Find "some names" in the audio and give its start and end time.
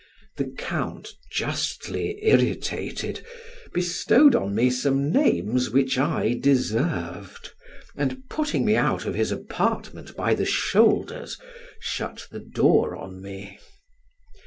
4.71-5.69